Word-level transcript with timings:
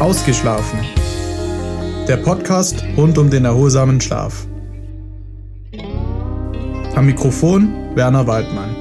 Ausgeschlafen. 0.00 0.78
Der 2.08 2.16
Podcast 2.16 2.82
rund 2.96 3.18
um 3.18 3.28
den 3.28 3.44
erholsamen 3.44 4.00
Schlaf. 4.00 4.46
Am 6.94 7.04
Mikrofon 7.04 7.94
Werner 7.94 8.26
Waldmann. 8.26 8.74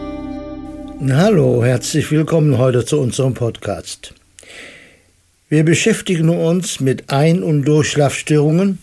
Hallo, 1.11 1.61
herzlich 1.61 2.09
willkommen 2.09 2.57
heute 2.57 2.85
zu 2.85 3.01
unserem 3.01 3.33
Podcast. 3.33 4.13
Wir 5.49 5.65
beschäftigen 5.65 6.29
uns 6.29 6.79
mit 6.79 7.09
Ein- 7.09 7.43
und 7.43 7.65
Durchschlafstörungen. 7.65 8.79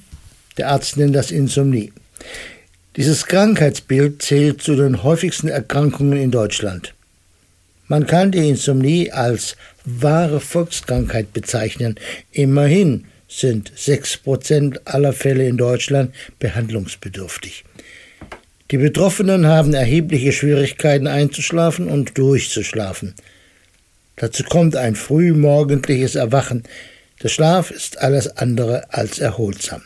Der 0.59 0.69
Arzt 0.69 0.99
nennt 0.99 1.17
das 1.17 1.31
Insomnie. 1.31 1.91
Dieses 2.97 3.25
Krankheitsbild 3.25 4.21
zählt 4.21 4.61
zu 4.61 4.77
den 4.77 5.03
häufigsten 5.03 5.49
Erkrankungen 5.49 6.19
in 6.19 6.33
Deutschland. 6.33 6.96
Man 7.89 8.07
kann 8.07 8.33
die 8.33 8.49
Insomnie 8.49 9.13
als 9.13 9.57
wahre 9.85 10.41
Volkskrankheit 10.41 11.33
bezeichnen. 11.33 11.97
Immerhin 12.33 13.05
sind 13.29 13.73
6% 13.73 14.81
aller 14.85 15.13
Fälle 15.13 15.47
in 15.47 15.57
Deutschland 15.57 16.15
behandlungsbedürftig. 16.39 17.65
Die 18.73 18.79
Betroffenen 18.79 19.47
haben 19.47 19.75
erhebliche 19.75 20.33
Schwierigkeiten 20.33 21.07
einzuschlafen 21.07 21.87
und 21.89 22.19
durchzuschlafen. 22.19 23.15
Dazu 24.17 24.43
kommt 24.43 24.75
ein 24.75 24.97
frühmorgendliches 24.97 26.17
Erwachen. 26.17 26.65
Der 27.23 27.29
Schlaf 27.29 27.71
ist 27.71 27.99
alles 27.99 28.37
andere 28.37 28.93
als 28.93 29.21
erholsam. 29.21 29.83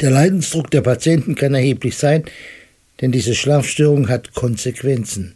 Der 0.00 0.10
Leidensdruck 0.10 0.70
der 0.70 0.82
Patienten 0.82 1.34
kann 1.34 1.54
erheblich 1.54 1.96
sein, 1.96 2.24
denn 3.00 3.12
diese 3.12 3.34
Schlafstörung 3.34 4.08
hat 4.08 4.34
Konsequenzen. 4.34 5.34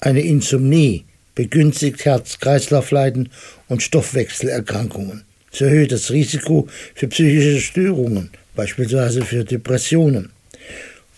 Eine 0.00 0.20
Insomnie 0.20 1.04
begünstigt 1.34 2.04
Herz-Kreislauf-Leiden 2.04 3.30
und 3.68 3.82
Stoffwechselerkrankungen. 3.82 5.24
Sie 5.50 5.64
erhöht 5.64 5.92
das 5.92 6.10
Risiko 6.10 6.68
für 6.94 7.08
psychische 7.08 7.60
Störungen, 7.60 8.30
beispielsweise 8.54 9.24
für 9.24 9.44
Depressionen. 9.44 10.30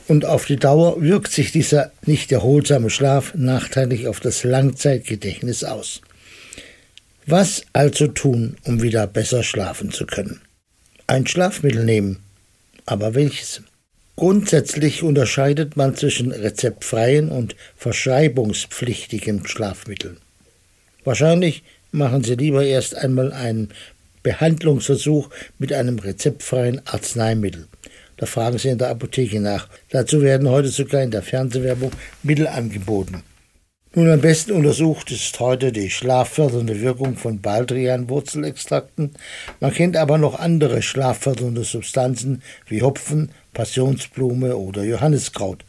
Und 0.06 0.24
auf 0.24 0.46
die 0.46 0.56
Dauer 0.56 1.02
wirkt 1.02 1.32
sich 1.32 1.52
dieser 1.52 1.92
nicht 2.06 2.32
erholsame 2.32 2.88
Schlaf 2.88 3.34
nachteilig 3.34 4.06
auf 4.06 4.20
das 4.20 4.44
Langzeitgedächtnis 4.44 5.64
aus. 5.64 6.00
Was 7.26 7.62
also 7.74 8.06
tun, 8.06 8.56
um 8.64 8.80
wieder 8.80 9.06
besser 9.06 9.42
schlafen 9.42 9.92
zu 9.92 10.06
können? 10.06 10.40
Ein 11.06 11.26
Schlafmittel 11.26 11.84
nehmen. 11.84 12.20
Aber 12.86 13.14
welches? 13.14 13.60
Grundsätzlich 14.18 15.04
unterscheidet 15.04 15.76
man 15.76 15.94
zwischen 15.94 16.32
rezeptfreien 16.32 17.28
und 17.28 17.54
verschreibungspflichtigen 17.76 19.46
Schlafmitteln. 19.46 20.16
Wahrscheinlich 21.04 21.62
machen 21.92 22.24
Sie 22.24 22.34
lieber 22.34 22.64
erst 22.64 22.96
einmal 22.96 23.32
einen 23.32 23.68
Behandlungsversuch 24.24 25.30
mit 25.60 25.72
einem 25.72 26.00
rezeptfreien 26.00 26.82
Arzneimittel. 26.84 27.68
Da 28.16 28.26
fragen 28.26 28.58
Sie 28.58 28.70
in 28.70 28.78
der 28.78 28.88
Apotheke 28.88 29.38
nach. 29.38 29.68
Dazu 29.90 30.20
werden 30.20 30.48
heute 30.48 30.70
sogar 30.70 31.00
in 31.00 31.12
der 31.12 31.22
Fernsehwerbung 31.22 31.92
Mittel 32.24 32.48
angeboten. 32.48 33.22
Nun 33.94 34.10
am 34.10 34.20
besten 34.20 34.52
untersucht 34.52 35.10
ist 35.10 35.40
heute 35.40 35.72
die 35.72 35.88
schlaffördernde 35.88 36.82
Wirkung 36.82 37.16
von 37.16 37.40
Baldrian-Wurzelextrakten. 37.40 39.12
Man 39.60 39.72
kennt 39.72 39.96
aber 39.96 40.18
noch 40.18 40.38
andere 40.38 40.82
schlaffördernde 40.82 41.64
Substanzen 41.64 42.42
wie 42.66 42.82
Hopfen, 42.82 43.30
Passionsblume 43.54 44.56
oder 44.56 44.84
Johanniskraut. 44.84 45.64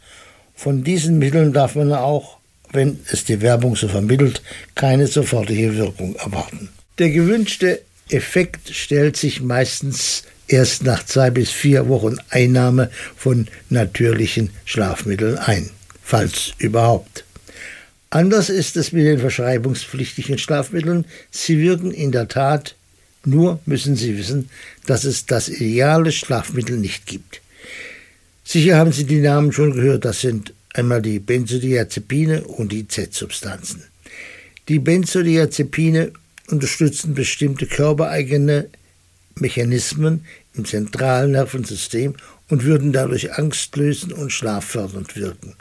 Von 0.54 0.84
diesen 0.84 1.18
Mitteln 1.18 1.54
darf 1.54 1.76
man 1.76 1.92
auch, 1.94 2.36
wenn 2.70 3.00
es 3.10 3.24
die 3.24 3.40
Werbung 3.40 3.74
so 3.74 3.88
vermittelt, 3.88 4.42
keine 4.74 5.06
sofortige 5.06 5.76
Wirkung 5.76 6.14
erwarten. 6.16 6.68
Der 6.98 7.08
gewünschte 7.08 7.80
Effekt 8.10 8.68
stellt 8.68 9.16
sich 9.16 9.40
meistens 9.40 10.24
erst 10.46 10.84
nach 10.84 11.06
zwei 11.06 11.30
bis 11.30 11.50
vier 11.50 11.88
Wochen 11.88 12.16
Einnahme 12.28 12.90
von 13.16 13.48
natürlichen 13.70 14.50
Schlafmitteln 14.66 15.38
ein, 15.38 15.70
falls 16.02 16.52
überhaupt. 16.58 17.24
Anders 18.10 18.50
ist 18.50 18.76
es 18.76 18.90
mit 18.90 19.06
den 19.06 19.20
verschreibungspflichtigen 19.20 20.36
Schlafmitteln. 20.36 21.04
Sie 21.30 21.60
wirken 21.60 21.92
in 21.92 22.10
der 22.10 22.26
Tat, 22.26 22.74
nur 23.24 23.60
müssen 23.66 23.94
Sie 23.94 24.18
wissen, 24.18 24.50
dass 24.86 25.04
es 25.04 25.26
das 25.26 25.48
ideale 25.48 26.10
Schlafmittel 26.10 26.76
nicht 26.76 27.06
gibt. 27.06 27.40
Sicher 28.42 28.76
haben 28.76 28.90
Sie 28.92 29.04
die 29.04 29.20
Namen 29.20 29.52
schon 29.52 29.74
gehört, 29.74 30.04
das 30.04 30.22
sind 30.22 30.52
einmal 30.74 31.02
die 31.02 31.20
Benzodiazepine 31.20 32.42
und 32.42 32.72
die 32.72 32.88
Z-Substanzen. 32.88 33.84
Die 34.68 34.80
Benzodiazepine 34.80 36.10
unterstützen 36.48 37.14
bestimmte 37.14 37.66
körpereigene 37.66 38.68
Mechanismen 39.36 40.24
im 40.54 40.64
zentralen 40.64 41.32
Nervensystem 41.32 42.14
und 42.48 42.64
würden 42.64 42.92
dadurch 42.92 43.34
angstlösend 43.34 44.12
und 44.12 44.30
schlaffördernd 44.30 45.14
wirken. 45.14 45.54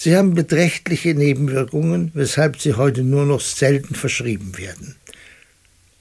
Sie 0.00 0.14
haben 0.14 0.34
beträchtliche 0.34 1.12
Nebenwirkungen, 1.12 2.12
weshalb 2.14 2.60
sie 2.60 2.74
heute 2.74 3.02
nur 3.02 3.26
noch 3.26 3.40
selten 3.40 3.96
verschrieben 3.96 4.56
werden. 4.56 4.94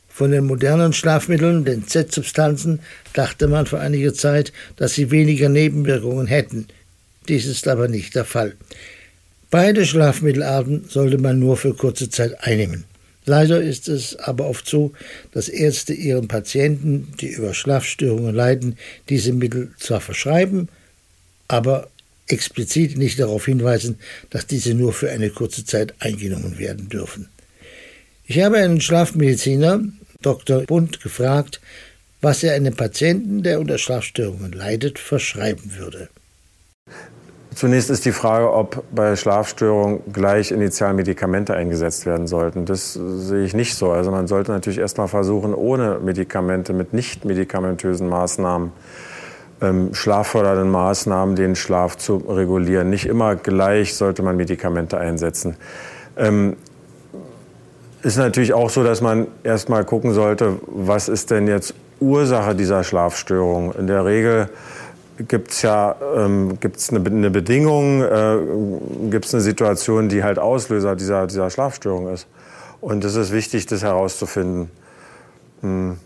Von 0.08 0.30
den 0.30 0.46
modernen 0.46 0.94
Schlafmitteln, 0.94 1.66
den 1.66 1.88
Z-Substanzen, 1.88 2.80
dachte 3.14 3.48
man 3.48 3.66
vor 3.66 3.80
einiger 3.80 4.14
Zeit, 4.14 4.54
dass 4.76 4.94
sie 4.94 5.10
weniger 5.10 5.50
Nebenwirkungen 5.50 6.28
hätten. 6.28 6.68
Dies 7.28 7.48
ist 7.48 7.68
aber 7.68 7.88
nicht 7.88 8.14
der 8.14 8.26
Fall. 8.26 8.56
Beide 9.50 9.84
Schlafmittelarten 9.84 10.86
sollte 10.88 11.18
man 11.18 11.40
nur 11.40 11.58
für 11.58 11.74
kurze 11.74 12.08
Zeit 12.08 12.44
einnehmen. 12.44 12.84
Leider 13.26 13.64
ist 13.64 13.88
es 13.90 14.16
aber 14.16 14.46
oft 14.46 14.70
so, 14.70 14.94
dass 15.32 15.50
Ärzte 15.50 15.96
ihren 15.96 16.28
Patienten, 16.28 17.14
die 17.20 17.30
über 17.30 17.56
Schlafstörungen 17.56 18.36
leiden, 18.36 18.78
diese 19.10 19.34
Mittel 19.34 19.72
zwar 19.80 20.02
verschreiben, 20.02 20.70
aber 21.48 21.90
explizit 22.28 22.98
nicht 22.98 23.20
darauf 23.20 23.46
hinweisen, 23.46 24.00
dass 24.30 24.48
diese 24.48 24.74
nur 24.74 24.94
für 24.94 25.10
eine 25.10 25.30
kurze 25.30 25.66
Zeit 25.66 25.94
eingenommen 26.00 26.60
werden 26.60 26.90
dürfen. 26.90 27.30
Ich 28.26 28.42
habe 28.42 28.58
einen 28.58 28.82
Schlafmediziner, 28.82 29.82
Dr. 30.22 30.64
Bund 30.64 31.02
gefragt, 31.02 31.62
was 32.22 32.44
er 32.44 32.54
einem 32.54 32.76
Patienten, 32.76 33.44
der 33.44 33.60
unter 33.60 33.78
Schlafstörungen 33.78 34.52
leidet, 34.52 35.00
verschreiben 35.00 35.78
würde. 35.78 36.10
Zunächst 37.54 37.90
ist 37.90 38.06
die 38.06 38.12
Frage, 38.12 38.54
ob 38.54 38.84
bei 38.94 39.16
Schlafstörungen 39.16 40.02
gleich 40.14 40.52
initial 40.52 40.94
Medikamente 40.94 41.56
eingesetzt 41.56 42.06
werden 42.06 42.28
sollten. 42.28 42.66
Das 42.66 42.94
sehe 42.94 43.46
ich 43.46 43.56
nicht 43.56 43.74
so. 43.74 43.92
Also 43.92 44.12
man 44.12 44.28
sollte 44.28 44.52
natürlich 44.52 44.78
erst 44.78 45.00
mal 45.00 45.08
versuchen, 45.08 45.56
ohne 45.56 46.00
Medikamente, 46.00 46.74
mit 46.74 46.94
nicht 46.94 47.26
medikamentösen 47.26 48.08
Maßnahmen, 48.10 48.72
ähm, 49.62 49.94
schlaffördernden 49.94 50.70
Maßnahmen 50.70 51.36
den 51.36 51.56
Schlaf 51.56 51.98
zu 51.98 52.18
regulieren. 52.18 52.90
Nicht 52.90 53.06
immer 53.06 53.36
gleich 53.36 53.96
sollte 53.96 54.22
man 54.22 54.38
Medikamente 54.38 54.98
einsetzen. 54.98 55.58
Ähm, 56.16 56.56
ist 58.04 58.18
natürlich 58.18 58.54
auch 58.54 58.70
so, 58.70 58.84
dass 58.84 59.02
man 59.02 59.28
erstmal 59.44 59.84
gucken 59.84 60.14
sollte, 60.14 60.60
was 60.68 61.10
ist 61.10 61.32
denn 61.32 61.48
jetzt 61.48 61.74
Ursache 62.00 62.56
dieser 62.56 62.84
Schlafstörung. 62.84 63.74
In 63.74 63.88
der 63.88 64.06
Regel 64.06 64.50
gibt 65.28 65.52
es 65.52 65.64
ja 65.64 65.96
ähm, 66.16 66.60
gibt's 66.60 66.92
eine, 66.92 67.04
eine 67.04 67.32
Bedingung, 67.32 68.04
äh, 68.04 68.38
gibt 69.10 69.26
es 69.26 69.34
eine 69.34 69.42
Situation, 69.42 70.10
die 70.10 70.24
halt 70.24 70.38
Auslöser 70.38 70.96
dieser, 70.96 71.26
dieser 71.26 71.50
Schlafstörung 71.50 72.08
ist. 72.14 72.28
Und 72.82 73.04
es 73.04 73.16
ist 73.16 73.32
wichtig, 73.32 73.66
das 73.66 73.82
herauszufinden. 73.82 74.70
Hm. 75.62 75.98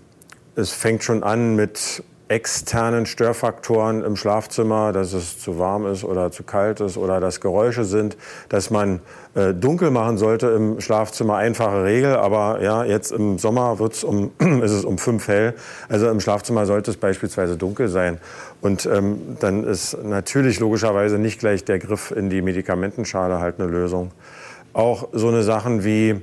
Es 0.56 0.72
fängt 0.72 1.04
schon 1.04 1.24
an 1.24 1.56
mit 1.56 2.04
externen 2.32 3.06
Störfaktoren 3.06 4.06
im 4.06 4.16
Schlafzimmer, 4.16 4.94
dass 4.94 5.12
es 5.12 5.38
zu 5.38 5.60
warm 5.60 5.86
ist 5.86 6.06
oder 6.06 6.32
zu 6.32 6.44
kalt 6.44 6.80
ist 6.80 6.96
oder 6.96 7.20
dass 7.20 7.42
Geräusche 7.42 7.84
sind, 7.84 8.16
dass 8.48 8.70
man 8.70 9.02
äh, 9.36 9.54
dunkel 9.54 9.92
machen 9.92 10.18
sollte 10.18 10.48
im 10.48 10.80
Schlafzimmer. 10.80 11.36
Einfache 11.36 11.84
Regel, 11.84 12.16
aber 12.16 12.62
ja, 12.62 12.86
jetzt 12.86 13.12
im 13.12 13.38
Sommer 13.38 13.80
wird's 13.80 14.06
um, 14.06 14.32
ist 14.64 14.72
es 14.72 14.86
um 14.86 14.98
fünf 14.98 15.28
hell. 15.28 15.56
Also 15.90 16.10
im 16.10 16.22
Schlafzimmer 16.22 16.66
sollte 16.66 16.92
es 16.92 16.98
beispielsweise 16.98 17.58
dunkel 17.58 17.90
sein. 17.90 18.18
Und 18.62 18.86
ähm, 18.86 19.36
dann 19.42 19.66
ist 19.66 20.02
natürlich 20.02 20.62
logischerweise 20.62 21.20
nicht 21.20 21.38
gleich 21.38 21.66
der 21.66 21.80
Griff 21.80 22.12
in 22.12 22.30
die 22.30 22.42
Medikamentenschale 22.42 23.42
halt 23.42 23.60
eine 23.60 23.70
Lösung. 23.70 24.12
Auch 24.72 25.10
so 25.12 25.28
eine 25.28 25.44
Sachen 25.44 25.84
wie 25.84 26.22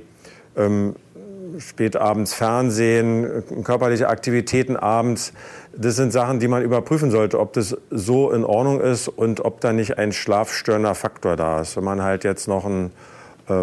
ähm, 0.57 0.95
spät 1.59 1.95
abends 1.95 2.33
Fernsehen, 2.33 3.43
körperliche 3.63 4.09
Aktivitäten 4.09 4.75
abends, 4.75 5.33
das 5.75 5.95
sind 5.95 6.11
Sachen, 6.11 6.39
die 6.39 6.47
man 6.47 6.63
überprüfen 6.63 7.11
sollte, 7.11 7.39
ob 7.39 7.53
das 7.53 7.77
so 7.89 8.31
in 8.31 8.43
Ordnung 8.43 8.81
ist 8.81 9.07
und 9.07 9.45
ob 9.45 9.61
da 9.61 9.71
nicht 9.71 9.97
ein 9.97 10.11
schlafstörender 10.11 10.95
Faktor 10.95 11.35
da 11.35 11.61
ist. 11.61 11.77
Wenn 11.77 11.83
man 11.83 12.01
halt 12.01 12.23
jetzt 12.23 12.47
noch 12.47 12.65
einen 12.65 12.91
äh, 13.49 13.53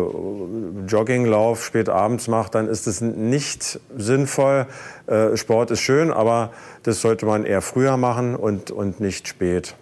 Jogginglauf 0.86 1.64
spät 1.64 1.88
abends 1.88 2.28
macht, 2.28 2.54
dann 2.54 2.68
ist 2.68 2.86
es 2.86 3.00
nicht 3.00 3.80
sinnvoll. 3.96 4.66
Äh, 5.06 5.36
Sport 5.36 5.70
ist 5.70 5.80
schön, 5.80 6.12
aber 6.12 6.52
das 6.84 7.00
sollte 7.00 7.26
man 7.26 7.44
eher 7.44 7.62
früher 7.62 7.96
machen 7.96 8.36
und, 8.36 8.70
und 8.70 9.00
nicht 9.00 9.28
spät. 9.28 9.74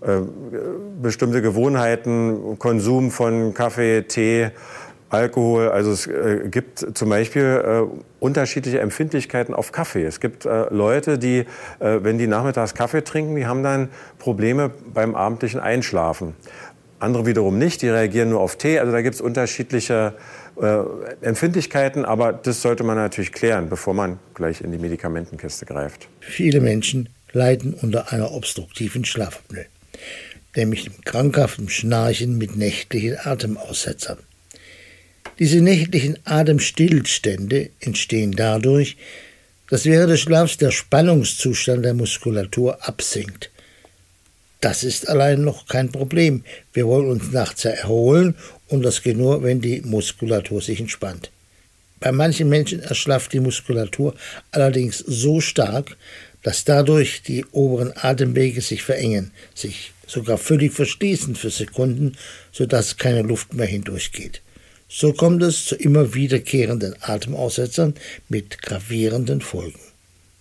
Äh, 0.00 0.22
bestimmte 1.00 1.42
Gewohnheiten, 1.42 2.58
Konsum 2.58 3.10
von 3.10 3.54
Kaffee, 3.54 4.02
Tee, 4.02 4.50
Alkohol. 5.12 5.68
Also 5.68 5.92
es 5.92 6.06
äh, 6.06 6.48
gibt 6.50 6.96
zum 6.96 7.08
Beispiel 7.08 7.42
äh, 7.42 7.98
unterschiedliche 8.20 8.80
Empfindlichkeiten 8.80 9.54
auf 9.54 9.72
Kaffee. 9.72 10.04
Es 10.04 10.20
gibt 10.20 10.46
äh, 10.46 10.66
Leute, 10.70 11.18
die, 11.18 11.38
äh, 11.38 11.44
wenn 11.78 12.18
die 12.18 12.26
nachmittags 12.26 12.74
Kaffee 12.74 13.04
trinken, 13.04 13.36
die 13.36 13.46
haben 13.46 13.62
dann 13.62 13.88
Probleme 14.18 14.70
beim 14.92 15.14
abendlichen 15.14 15.60
Einschlafen. 15.60 16.34
Andere 16.98 17.26
wiederum 17.26 17.58
nicht, 17.58 17.82
die 17.82 17.88
reagieren 17.88 18.30
nur 18.30 18.40
auf 18.40 18.56
Tee. 18.56 18.78
Also 18.78 18.92
da 18.92 19.02
gibt 19.02 19.16
es 19.16 19.20
unterschiedliche 19.20 20.14
äh, 20.60 20.78
Empfindlichkeiten, 21.20 22.04
aber 22.04 22.32
das 22.32 22.62
sollte 22.62 22.84
man 22.84 22.96
natürlich 22.96 23.32
klären, 23.32 23.68
bevor 23.68 23.94
man 23.94 24.18
gleich 24.34 24.60
in 24.60 24.70
die 24.70 24.78
Medikamentenkiste 24.78 25.66
greift. 25.66 26.08
Viele 26.20 26.60
Menschen 26.60 27.08
leiden 27.32 27.74
unter 27.74 28.12
einer 28.12 28.32
obstruktiven 28.32 29.04
Schlafapnoe, 29.04 29.66
nämlich 30.54 30.84
dem 30.84 31.00
krankhaften 31.02 31.68
Schnarchen 31.68 32.38
mit 32.38 32.56
nächtlichen 32.56 33.16
Atemaussetzern. 33.18 34.18
Diese 35.42 35.60
nächtlichen 35.60 36.20
Atemstillstände 36.24 37.70
entstehen 37.80 38.30
dadurch, 38.30 38.96
dass 39.68 39.84
während 39.86 40.12
des 40.12 40.20
Schlafs 40.20 40.56
der 40.56 40.70
Spannungszustand 40.70 41.84
der 41.84 41.94
Muskulatur 41.94 42.86
absinkt. 42.86 43.50
Das 44.60 44.84
ist 44.84 45.08
allein 45.08 45.42
noch 45.42 45.66
kein 45.66 45.90
Problem. 45.90 46.44
Wir 46.72 46.86
wollen 46.86 47.08
uns 47.08 47.32
nachts 47.32 47.64
erholen 47.64 48.36
und 48.68 48.82
das 48.82 49.02
geht 49.02 49.16
nur, 49.16 49.42
wenn 49.42 49.60
die 49.60 49.80
Muskulatur 49.80 50.62
sich 50.62 50.78
entspannt. 50.78 51.32
Bei 51.98 52.12
manchen 52.12 52.48
Menschen 52.48 52.78
erschlafft 52.78 53.32
die 53.32 53.40
Muskulatur 53.40 54.14
allerdings 54.52 54.98
so 54.98 55.40
stark, 55.40 55.96
dass 56.44 56.62
dadurch 56.62 57.22
die 57.22 57.44
oberen 57.46 57.92
Atemwege 57.96 58.60
sich 58.60 58.84
verengen, 58.84 59.32
sich 59.56 59.90
sogar 60.06 60.38
völlig 60.38 60.72
verschließen 60.72 61.34
für 61.34 61.50
Sekunden, 61.50 62.16
sodass 62.52 62.96
keine 62.96 63.22
Luft 63.22 63.54
mehr 63.54 63.66
hindurchgeht. 63.66 64.40
So 64.94 65.14
kommt 65.14 65.42
es 65.42 65.64
zu 65.64 65.74
immer 65.74 66.12
wiederkehrenden 66.12 66.94
Atemaussetzern 67.00 67.94
mit 68.28 68.60
gravierenden 68.60 69.40
Folgen. 69.40 69.80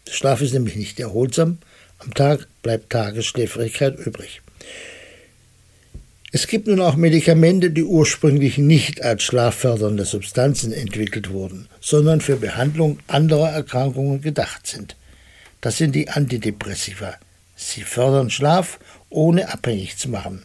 Der 0.06 0.12
Schlaf 0.12 0.42
ist 0.42 0.52
nämlich 0.52 0.76
nicht 0.76 1.00
erholsam, 1.00 1.60
am 2.00 2.14
Tag 2.14 2.48
bleibt 2.62 2.90
Tagesschläfrigkeit 2.90 3.98
übrig. 3.98 4.42
Es 6.34 6.48
gibt 6.48 6.68
nun 6.68 6.82
auch 6.82 6.98
Medikamente, 6.98 7.72
die 7.72 7.84
ursprünglich 7.84 8.58
nicht 8.58 9.02
als 9.02 9.24
schlaffördernde 9.24 10.04
Substanzen 10.04 10.74
entwickelt 10.74 11.30
wurden, 11.30 11.70
sondern 11.80 12.20
für 12.20 12.36
Behandlung 12.36 13.00
anderer 13.08 13.52
Erkrankungen 13.52 14.22
gedacht 14.22 14.68
sind. 14.68 14.98
Das 15.62 15.78
sind 15.78 15.96
die 15.96 16.10
Antidepressiva. 16.10 17.16
Sie 17.56 17.84
fördern 17.84 18.30
Schlaf, 18.30 18.80
ohne 19.10 19.54
abhängig 19.54 19.98
zu 19.98 20.10
machen. 20.10 20.44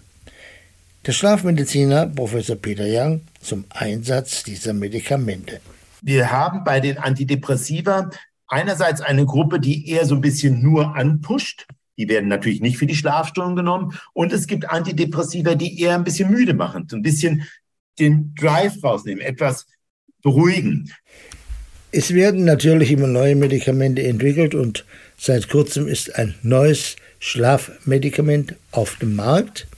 Der 1.06 1.12
Schlafmediziner 1.12 2.06
Professor 2.08 2.56
Peter 2.56 2.85
Young 2.85 3.20
zum 3.41 3.64
Einsatz 3.70 4.43
dieser 4.43 4.73
Medikamente. 4.73 5.61
Wir 6.03 6.32
haben 6.32 6.64
bei 6.64 6.81
den 6.81 6.99
Antidepressiva 6.99 8.11
einerseits 8.49 9.00
eine 9.03 9.25
Gruppe, 9.25 9.61
die 9.61 9.88
eher 9.88 10.05
so 10.05 10.17
ein 10.17 10.20
bisschen 10.20 10.61
nur 10.61 10.97
anpusht. 10.97 11.69
Die 11.97 12.08
werden 12.08 12.26
natürlich 12.29 12.61
nicht 12.61 12.76
für 12.76 12.87
die 12.87 12.97
Schlafstörung 12.97 13.55
genommen. 13.55 13.97
Und 14.14 14.32
es 14.32 14.49
gibt 14.49 14.69
Antidepressiva, 14.69 15.55
die 15.55 15.81
eher 15.81 15.94
ein 15.94 16.03
bisschen 16.03 16.29
müde 16.29 16.55
machen, 16.55 16.88
so 16.91 16.97
ein 16.97 17.03
bisschen 17.03 17.47
den 18.00 18.35
Drive 18.35 18.82
rausnehmen, 18.82 19.25
etwas 19.25 19.69
beruhigen. 20.25 20.93
Es 21.93 22.14
werden 22.14 22.44
natürlich 22.44 22.91
immer 22.91 23.06
neue 23.06 23.37
Medikamente 23.37 24.02
entwickelt 24.02 24.56
und 24.56 24.85
seit 25.17 25.49
kurzem 25.50 25.87
ist 25.87 26.17
ein 26.17 26.35
neues 26.43 26.97
Schlafmedikament 27.20 28.56
auf 28.73 28.97
dem 28.97 29.14
Markt. 29.14 29.69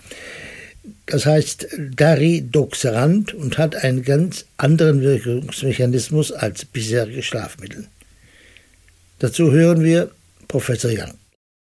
Das 1.07 1.27
heißt 1.27 1.69
Daridoxarant 1.79 3.35
und 3.35 3.59
hat 3.59 3.77
einen 3.77 4.03
ganz 4.03 4.47
anderen 4.57 5.01
Wirkungsmechanismus 5.01 6.33
als 6.33 6.65
bisherige 6.65 7.23
Schlafmittel. 7.23 7.89
Dazu 9.19 9.51
hören 9.51 9.83
wir 9.83 10.11
Professor 10.47 10.91
Young. 10.91 11.15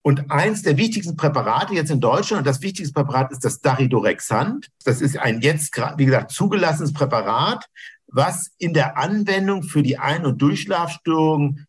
Und 0.03 0.31
eins 0.31 0.61
der 0.61 0.77
wichtigsten 0.77 1.17
Präparate 1.17 1.73
jetzt 1.73 1.91
in 1.91 1.99
Deutschland, 1.99 2.39
und 2.39 2.47
das 2.47 2.61
wichtigste 2.61 2.93
Präparat 2.93 3.31
ist 3.31 3.43
das 3.43 3.59
Daridorexant. 3.59 4.67
Das 4.85 5.01
ist 5.01 5.17
ein 5.17 5.41
jetzt, 5.41 5.75
wie 5.97 6.05
gesagt, 6.05 6.31
zugelassenes 6.31 6.93
Präparat, 6.93 7.65
was 8.07 8.51
in 8.57 8.73
der 8.73 8.97
Anwendung 8.97 9.63
für 9.63 9.83
die 9.83 9.97
Ein- 9.97 10.25
und 10.25 10.41
Durchschlafstörung 10.41 11.59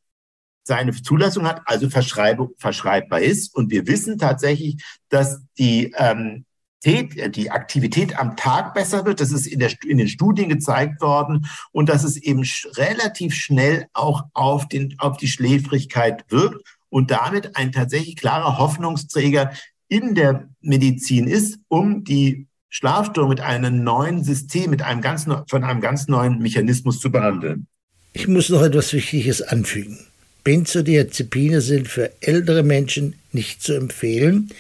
seine 0.62 0.92
Zulassung 0.92 1.48
hat, 1.48 1.62
also 1.64 1.88
verschreibbar 1.90 3.20
ist. 3.20 3.54
Und 3.54 3.70
wir 3.70 3.86
wissen 3.88 4.18
tatsächlich, 4.18 4.76
dass 5.08 5.40
die 5.58 5.92
ähm, 5.96 6.44
äh, 6.44 6.47
die 6.84 7.50
Aktivität 7.50 8.18
am 8.18 8.36
Tag 8.36 8.74
besser 8.74 9.04
wird. 9.04 9.20
Das 9.20 9.32
ist 9.32 9.46
in, 9.46 9.58
der, 9.58 9.70
in 9.84 9.98
den 9.98 10.08
Studien 10.08 10.48
gezeigt 10.48 11.00
worden 11.00 11.46
und 11.72 11.88
dass 11.88 12.04
es 12.04 12.16
eben 12.16 12.44
relativ 12.76 13.34
schnell 13.34 13.86
auch 13.92 14.24
auf, 14.32 14.68
den, 14.68 14.94
auf 14.98 15.16
die 15.16 15.28
Schläfrigkeit 15.28 16.24
wirkt 16.28 16.62
und 16.88 17.10
damit 17.10 17.56
ein 17.56 17.72
tatsächlich 17.72 18.16
klarer 18.16 18.58
Hoffnungsträger 18.58 19.52
in 19.88 20.14
der 20.14 20.48
Medizin 20.60 21.26
ist, 21.26 21.58
um 21.68 22.04
die 22.04 22.46
Schlafstörung 22.68 23.30
mit 23.30 23.40
einem 23.40 23.82
neuen 23.82 24.22
System, 24.22 24.70
mit 24.70 24.82
einem 24.82 25.00
ganz, 25.00 25.24
von 25.24 25.64
einem 25.64 25.80
ganz 25.80 26.06
neuen 26.06 26.38
Mechanismus 26.38 27.00
zu 27.00 27.10
behandeln. 27.10 27.66
Ich 28.12 28.28
muss 28.28 28.50
noch 28.50 28.62
etwas 28.62 28.92
Wichtiges 28.92 29.42
anfügen. 29.42 29.98
Benzodiazepine 30.44 31.60
sind 31.60 31.88
für 31.88 32.10
ältere 32.20 32.62
Menschen 32.62 33.14
nicht 33.32 33.62
zu 33.62 33.74
empfehlen, 33.74 34.50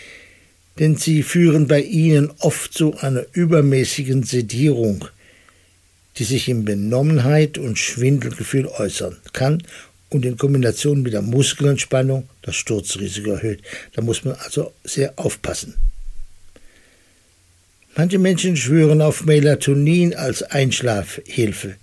denn 0.78 0.96
sie 0.96 1.22
führen 1.22 1.66
bei 1.66 1.80
ihnen 1.82 2.30
oft 2.38 2.72
zu 2.72 2.96
einer 2.98 3.24
übermäßigen 3.32 4.22
Sedierung, 4.22 5.06
die 6.16 6.24
sich 6.24 6.48
in 6.48 6.64
Benommenheit 6.64 7.58
und 7.58 7.78
Schwindelgefühl 7.78 8.66
äußern 8.66 9.16
kann 9.32 9.62
und 10.08 10.24
in 10.24 10.36
Kombination 10.36 11.02
mit 11.02 11.12
der 11.12 11.22
Muskelentspannung 11.22 12.28
das 12.42 12.56
Sturzrisiko 12.56 13.30
erhöht. 13.30 13.62
Da 13.92 14.02
muss 14.02 14.24
man 14.24 14.34
also 14.34 14.72
sehr 14.84 15.12
aufpassen. 15.16 15.74
Manche 17.96 18.18
Menschen 18.18 18.56
schwören 18.56 19.02
auf 19.02 19.24
Melatonin 19.24 20.14
als 20.14 20.44
Einschlafhilfe. 20.44 21.74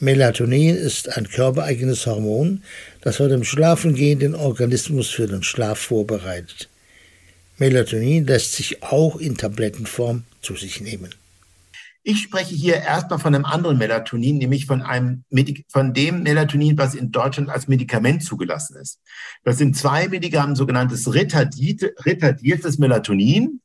Melatonin 0.00 0.74
ist 0.74 1.16
ein 1.16 1.28
körpereigenes 1.28 2.06
Hormon, 2.06 2.62
das 3.02 3.16
vor 3.16 3.28
dem 3.28 3.44
Schlafengehen 3.44 4.18
den 4.18 4.34
Organismus 4.34 5.10
für 5.10 5.26
den 5.26 5.42
Schlaf 5.42 5.78
vorbereitet. 5.78 6.68
Melatonin 7.58 8.26
lässt 8.26 8.52
sich 8.52 8.82
auch 8.82 9.16
in 9.16 9.36
Tablettenform 9.36 10.24
zu 10.40 10.56
sich 10.56 10.80
nehmen. 10.80 11.14
Ich 12.06 12.20
spreche 12.20 12.54
hier 12.54 12.76
erstmal 12.76 13.18
von 13.18 13.34
einem 13.34 13.46
anderen 13.46 13.78
Melatonin, 13.78 14.36
nämlich 14.36 14.66
von 14.66 14.82
einem 14.82 15.24
von 15.68 15.94
dem 15.94 16.22
Melatonin, 16.22 16.76
was 16.76 16.94
in 16.94 17.10
Deutschland 17.10 17.48
als 17.48 17.66
Medikament 17.66 18.22
zugelassen 18.22 18.76
ist. 18.76 19.00
Das 19.42 19.56
sind 19.56 19.74
zwei 19.74 20.08
Milligramm 20.08 20.54
sogenanntes 20.54 21.10
retardiertes 21.14 22.78
Melatonin, 22.78 23.62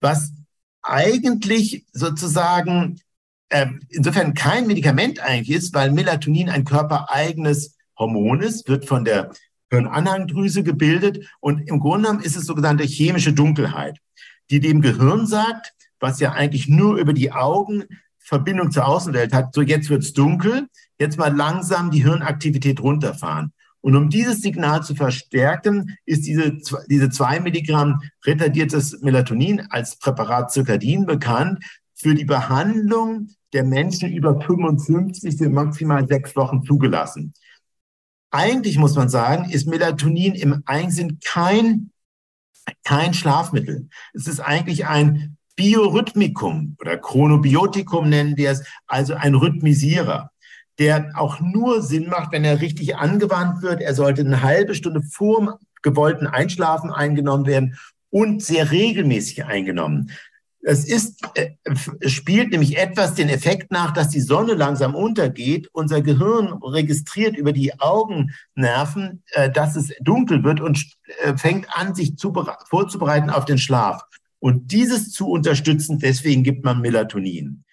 was 0.00 0.32
eigentlich 0.82 1.86
sozusagen 1.92 3.00
äh, 3.48 3.66
insofern 3.88 4.34
kein 4.34 4.66
Medikament 4.66 5.20
eigentlich 5.20 5.56
ist, 5.56 5.72
weil 5.72 5.90
Melatonin 5.90 6.50
ein 6.50 6.64
körpereigenes 6.64 7.76
Hormon 7.98 8.42
ist, 8.42 8.68
wird 8.68 8.84
von 8.86 9.06
der 9.06 9.32
Hirnanhangdrüse 9.70 10.62
gebildet 10.62 11.26
und 11.40 11.68
im 11.68 11.80
Grunde 11.80 12.08
genommen 12.08 12.24
ist 12.24 12.36
es 12.36 12.44
sogenannte 12.44 12.84
chemische 12.84 13.32
Dunkelheit, 13.32 13.98
die 14.50 14.60
dem 14.60 14.80
Gehirn 14.80 15.26
sagt, 15.26 15.72
was 16.00 16.20
ja 16.20 16.32
eigentlich 16.32 16.68
nur 16.68 16.96
über 16.96 17.12
die 17.12 17.32
Augen 17.32 17.84
Verbindung 18.18 18.70
zur 18.70 18.86
Außenwelt 18.86 19.32
hat, 19.32 19.54
so 19.54 19.62
jetzt 19.62 19.90
wird's 19.90 20.12
dunkel, 20.12 20.68
jetzt 20.98 21.18
mal 21.18 21.34
langsam 21.34 21.90
die 21.90 22.02
Hirnaktivität 22.02 22.80
runterfahren. 22.80 23.52
Und 23.80 23.96
um 23.96 24.10
dieses 24.10 24.42
Signal 24.42 24.82
zu 24.82 24.94
verstärken, 24.94 25.96
ist 26.04 26.26
diese, 26.26 26.58
diese 26.88 27.08
zwei 27.08 27.40
Milligramm 27.40 28.00
retardiertes 28.26 29.00
Melatonin 29.00 29.66
als 29.70 29.96
Präparat 29.96 30.52
Circadin 30.52 31.06
bekannt 31.06 31.64
für 31.94 32.14
die 32.14 32.24
Behandlung 32.24 33.28
der 33.52 33.64
Menschen 33.64 34.12
über 34.12 34.40
55 34.40 35.36
sind 35.36 35.52
maximal 35.52 36.06
sechs 36.06 36.36
Wochen 36.36 36.62
zugelassen. 36.62 37.34
Eigentlich 38.30 38.78
muss 38.78 38.94
man 38.94 39.08
sagen, 39.08 39.50
ist 39.50 39.66
Melatonin 39.66 40.34
im 40.34 40.62
Einsinn 40.66 41.18
kein, 41.24 41.90
kein 42.84 43.12
Schlafmittel. 43.14 43.88
Es 44.14 44.26
ist 44.26 44.40
eigentlich 44.40 44.86
ein 44.86 45.36
Biorhythmikum 45.56 46.76
oder 46.80 46.96
Chronobiotikum 46.96 48.08
nennen 48.08 48.36
wir 48.36 48.50
es, 48.50 48.64
also 48.86 49.14
ein 49.14 49.34
Rhythmisierer, 49.34 50.30
der 50.78 51.10
auch 51.14 51.40
nur 51.40 51.82
Sinn 51.82 52.08
macht, 52.08 52.32
wenn 52.32 52.44
er 52.44 52.60
richtig 52.60 52.96
angewandt 52.96 53.62
wird. 53.62 53.82
Er 53.82 53.94
sollte 53.94 54.22
eine 54.22 54.42
halbe 54.42 54.74
Stunde 54.74 55.02
vor 55.02 55.38
dem 55.40 55.50
gewollten 55.82 56.26
Einschlafen 56.26 56.90
eingenommen 56.90 57.46
werden 57.46 57.76
und 58.10 58.42
sehr 58.42 58.70
regelmäßig 58.70 59.44
eingenommen. 59.44 60.10
Es 60.62 60.84
ist, 60.84 61.22
äh, 61.34 61.50
spielt 62.06 62.50
nämlich 62.50 62.76
etwas 62.76 63.14
den 63.14 63.30
Effekt 63.30 63.72
nach, 63.72 63.92
dass 63.92 64.10
die 64.10 64.20
Sonne 64.20 64.54
langsam 64.54 64.94
untergeht. 64.94 65.68
Unser 65.72 66.02
Gehirn 66.02 66.52
registriert 66.62 67.36
über 67.36 67.52
die 67.52 67.78
Augennerven, 67.80 69.22
äh, 69.32 69.50
dass 69.50 69.76
es 69.76 69.90
dunkel 70.00 70.44
wird 70.44 70.60
und 70.60 70.84
äh, 71.22 71.36
fängt 71.36 71.66
an, 71.70 71.94
sich 71.94 72.16
zu, 72.16 72.34
vorzubereiten 72.68 73.30
auf 73.30 73.46
den 73.46 73.58
Schlaf. 73.58 74.02
Und 74.38 74.72
dieses 74.72 75.12
zu 75.12 75.28
unterstützen, 75.30 75.98
deswegen 75.98 76.42
gibt 76.42 76.64
man 76.64 76.80
Melatonin. 76.80 77.64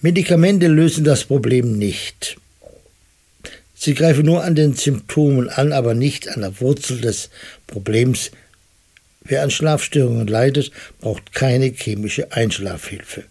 Medikamente 0.00 0.66
lösen 0.66 1.04
das 1.04 1.24
Problem 1.24 1.78
nicht. 1.78 2.36
Sie 3.74 3.94
greifen 3.94 4.26
nur 4.26 4.44
an 4.44 4.54
den 4.54 4.74
Symptomen 4.74 5.48
an, 5.48 5.72
aber 5.72 5.94
nicht 5.94 6.28
an 6.28 6.40
der 6.42 6.60
Wurzel 6.60 7.00
des 7.00 7.30
Problems. 7.66 8.30
Wer 9.24 9.42
an 9.42 9.50
Schlafstörungen 9.50 10.26
leidet, 10.26 10.70
braucht 11.00 11.32
keine 11.32 11.66
chemische 11.66 12.32
Einschlafhilfe. 12.32 13.24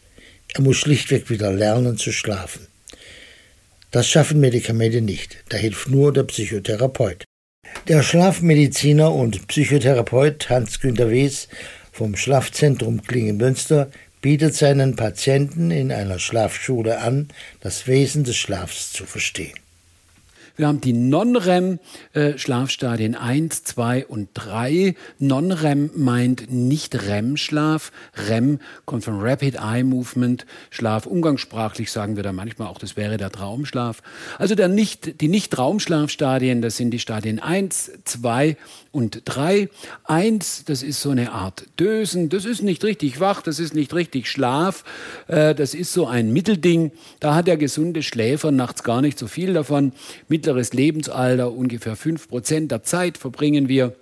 Er 0.53 0.61
muss 0.61 0.77
schlichtweg 0.77 1.29
wieder 1.29 1.51
lernen 1.51 1.97
zu 1.97 2.11
schlafen. 2.11 2.67
Das 3.91 4.07
schaffen 4.07 4.39
Medikamente 4.39 5.01
nicht. 5.01 5.37
Da 5.49 5.57
hilft 5.57 5.89
nur 5.89 6.13
der 6.13 6.23
Psychotherapeut. 6.23 7.25
Der 7.87 8.03
Schlafmediziner 8.03 9.13
und 9.13 9.47
Psychotherapeut 9.47 10.49
Hans-Günter 10.49 11.09
Wes 11.09 11.47
vom 11.91 12.15
Schlafzentrum 12.15 13.03
Klingemünster 13.03 13.91
bietet 14.21 14.55
seinen 14.55 14.95
Patienten 14.95 15.71
in 15.71 15.91
einer 15.91 16.19
Schlafschule 16.19 16.99
an, 16.99 17.29
das 17.59 17.87
Wesen 17.87 18.23
des 18.23 18.37
Schlafs 18.37 18.93
zu 18.93 19.05
verstehen. 19.05 19.60
Wir 20.57 20.67
haben 20.67 20.81
die 20.81 20.91
Non-REM-Schlafstadien 20.93 23.15
1, 23.15 23.63
2 23.63 24.05
und 24.05 24.29
3. 24.33 24.95
Non-REM 25.19 25.91
meint 25.95 26.51
nicht 26.51 27.07
REM-Schlaf. 27.07 27.93
REM 28.27 28.59
kommt 28.85 29.05
von 29.05 29.21
Rapid 29.21 29.55
Eye 29.55 29.83
Movement 29.83 30.45
Schlaf. 30.69 31.05
Umgangssprachlich 31.05 31.89
sagen 31.91 32.17
wir 32.17 32.23
da 32.23 32.33
manchmal 32.33 32.67
auch, 32.67 32.79
das 32.79 32.97
wäre 32.97 33.15
der 33.17 33.31
Traumschlaf. 33.31 34.01
Also 34.37 34.55
der 34.55 34.67
nicht, 34.67 35.21
die 35.21 35.29
Nicht-Traumschlafstadien, 35.29 36.61
das 36.61 36.75
sind 36.77 36.91
die 36.91 36.99
Stadien 36.99 37.39
1, 37.39 37.91
2 38.03 38.57
und 38.91 39.21
3. 39.25 39.69
1, 40.03 40.65
das 40.65 40.83
ist 40.83 41.01
so 41.01 41.11
eine 41.11 41.31
Art 41.31 41.63
Dösen. 41.79 42.27
Das 42.29 42.43
ist 42.43 42.61
nicht 42.61 42.83
richtig 42.83 43.21
wach, 43.21 43.41
das 43.41 43.59
ist 43.59 43.73
nicht 43.73 43.93
richtig 43.93 44.29
Schlaf. 44.29 44.83
Äh, 45.27 45.55
das 45.55 45.73
ist 45.73 45.93
so 45.93 46.07
ein 46.07 46.33
Mittelding. 46.33 46.91
Da 47.21 47.35
hat 47.35 47.47
der 47.47 47.55
gesunde 47.57 48.03
Schläfer 48.03 48.51
nachts 48.51 48.83
gar 48.83 49.01
nicht 49.01 49.17
so 49.17 49.27
viel 49.27 49.53
davon. 49.53 49.93
Mit 50.27 50.40
mittleres 50.41 50.73
Lebensalter, 50.73 51.51
ungefähr 51.51 51.95
5% 51.95 52.67
der 52.67 52.81
Zeit 52.81 53.19
verbringen 53.19 53.67
wir 53.67 53.93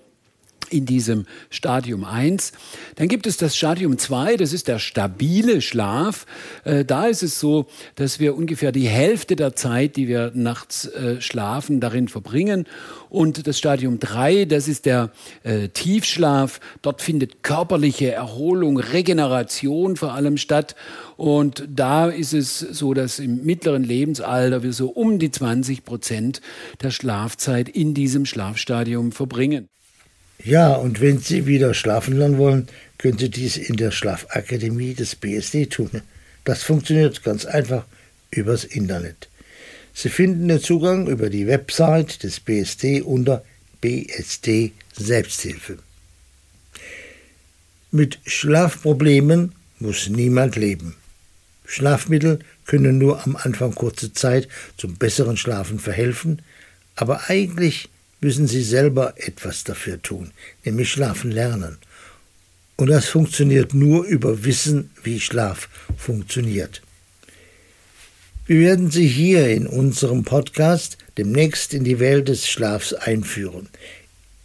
in 0.69 0.85
diesem 0.85 1.25
Stadium 1.49 2.03
1. 2.03 2.51
Dann 2.95 3.07
gibt 3.07 3.27
es 3.27 3.38
das 3.38 3.55
Stadium 3.55 3.97
2, 3.97 4.38
das 4.38 4.53
ist 4.53 4.67
der 4.67 4.79
stabile 4.79 5.61
Schlaf. 5.61 6.25
Äh, 6.63 6.85
da 6.85 7.07
ist 7.07 7.23
es 7.23 7.39
so, 7.39 7.67
dass 7.95 8.19
wir 8.19 8.35
ungefähr 8.35 8.71
die 8.71 8.88
Hälfte 8.88 9.35
der 9.35 9.55
Zeit, 9.55 9.95
die 9.95 10.07
wir 10.07 10.31
nachts 10.33 10.85
äh, 10.88 11.21
schlafen, 11.21 11.79
darin 11.79 12.07
verbringen. 12.07 12.65
Und 13.09 13.47
das 13.47 13.57
Stadium 13.57 13.99
3, 13.99 14.45
das 14.45 14.67
ist 14.67 14.85
der 14.85 15.11
äh, 15.43 15.69
Tiefschlaf. 15.69 16.59
Dort 16.81 17.01
findet 17.01 17.43
körperliche 17.43 18.11
Erholung, 18.11 18.77
Regeneration 18.77 19.95
vor 19.95 20.13
allem 20.13 20.38
statt. 20.38 20.75
Und 21.17 21.67
da 21.67 22.07
ist 22.07 22.33
es 22.33 22.59
so, 22.59 22.93
dass 22.93 23.19
im 23.19 23.43
mittleren 23.43 23.83
Lebensalter 23.83 24.63
wir 24.63 24.73
so 24.73 24.89
um 24.89 25.19
die 25.19 25.31
20 25.31 25.83
Prozent 25.83 26.41
der 26.81 26.91
Schlafzeit 26.91 27.67
in 27.67 27.93
diesem 27.93 28.25
Schlafstadium 28.25 29.11
verbringen. 29.11 29.67
Ja, 30.43 30.74
und 30.74 31.01
wenn 31.01 31.19
Sie 31.19 31.46
wieder 31.46 31.74
schlafen 31.74 32.17
lernen 32.17 32.38
wollen, 32.38 32.67
können 32.98 33.17
Sie 33.17 33.29
dies 33.29 33.58
in 33.58 33.75
der 33.75 33.91
Schlafakademie 33.91 34.93
des 34.93 35.15
BSD 35.15 35.65
tun. 35.65 36.01
Das 36.46 36.63
funktioniert 36.63 37.24
ganz 37.24 37.46
einfach 37.46 37.86
übers 38.31 38.63
Internet. 38.63 39.27
Sie 39.93 40.10
finden 40.10 40.48
den 40.48 40.62
Zugang 40.62 41.08
über 41.08 41.29
die 41.29 41.48
Website 41.48 42.24
des 42.24 42.39
BSD 42.39 43.01
unter 43.01 43.43
BSD 43.81 44.72
Selbsthilfe. 44.93 45.79
Mit 47.91 48.19
Schlafproblemen 48.25 49.53
muss 49.79 50.10
niemand 50.10 50.55
leben. 50.55 50.96
Schlafmittel 51.65 52.39
können 52.65 52.98
nur 52.98 53.25
am 53.25 53.36
Anfang 53.36 53.75
kurze 53.75 54.13
Zeit 54.13 54.48
zum 54.77 54.96
besseren 54.96 55.38
Schlafen 55.38 55.79
verhelfen, 55.79 56.41
aber 56.96 57.29
eigentlich 57.29 57.89
müssen 58.21 58.47
sie 58.47 58.63
selber 58.63 59.13
etwas 59.17 59.63
dafür 59.63 60.01
tun, 60.01 60.31
nämlich 60.63 60.91
schlafen 60.91 61.31
lernen. 61.31 61.77
Und 62.75 62.88
das 62.88 63.07
funktioniert 63.07 63.73
nur 63.73 64.05
über 64.05 64.43
Wissen, 64.45 64.91
wie 65.03 65.19
Schlaf 65.19 65.67
funktioniert. 65.97 66.81
Wir 68.49 68.61
werden 68.61 68.89
Sie 68.89 69.07
hier 69.07 69.49
in 69.49 69.67
unserem 69.67 70.23
Podcast 70.23 70.97
demnächst 71.17 71.73
in 71.75 71.83
die 71.83 71.99
Welt 71.99 72.29
des 72.29 72.47
Schlafs 72.47 72.93
einführen. 72.93 73.69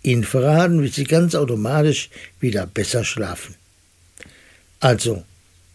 Ihnen 0.03 0.25
verraten, 0.25 0.83
wie 0.83 0.89
Sie 0.89 1.05
ganz 1.05 1.35
automatisch 1.35 2.11
wieder 2.39 2.67
besser 2.67 3.05
schlafen. 3.05 3.55
Also, 4.81 5.25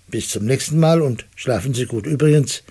bis 0.09 0.29
zum 0.29 0.45
nächsten 0.45 0.79
Mal 0.79 1.01
und 1.01 1.25
schlafen 1.35 1.73
Sie 1.73 1.87
gut. 1.87 2.05
Übrigens, 2.05 2.61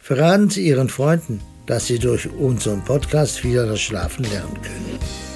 verraten 0.00 0.48
Sie 0.48 0.66
Ihren 0.66 0.88
Freunden, 0.88 1.42
dass 1.70 1.86
Sie 1.86 2.00
durch 2.00 2.28
unseren 2.32 2.82
Podcast 2.82 3.44
wieder 3.44 3.64
das 3.64 3.80
Schlafen 3.80 4.24
lernen 4.24 4.60
können. 4.60 5.29